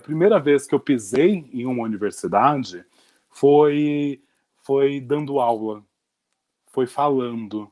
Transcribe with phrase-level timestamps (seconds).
[0.00, 2.84] primeira vez que eu pisei em uma universidade
[3.28, 4.20] foi,
[4.62, 5.82] foi dando aula,
[6.72, 7.70] foi falando.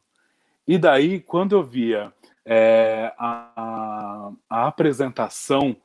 [0.67, 2.13] E daí, quando eu via
[2.45, 5.77] é, a, a, apresentação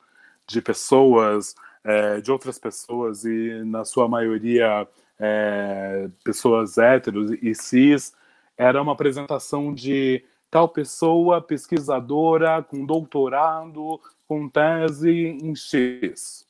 [0.48, 4.88] de pessoas, é, de outras pessoas, e na sua maioria
[5.20, 8.14] é, pessoas héteros e cis,
[8.58, 16.46] era uma apresentação de tal pessoa pesquisadora com doutorado, com tese em X.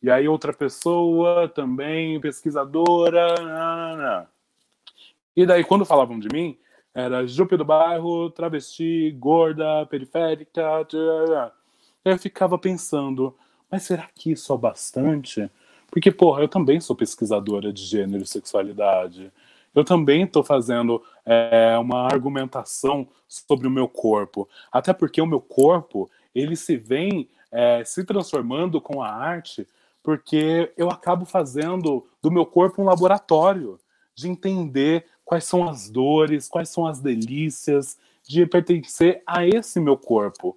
[0.00, 4.28] E aí outra pessoa também pesquisadora.
[5.34, 6.56] E daí quando falavam de mim,
[6.94, 10.86] era Jupe do bairro, travesti, gorda, periférica.
[12.04, 13.36] Eu ficava pensando,
[13.68, 15.50] mas será que isso é bastante?
[15.90, 19.32] Porque, porra, eu também sou pesquisadora de gênero e sexualidade
[19.74, 24.48] eu também estou fazendo é, uma argumentação sobre o meu corpo.
[24.70, 29.66] Até porque o meu corpo, ele se vem é, se transformando com a arte,
[30.02, 33.78] porque eu acabo fazendo do meu corpo um laboratório
[34.14, 39.96] de entender quais são as dores, quais são as delícias de pertencer a esse meu
[39.96, 40.56] corpo.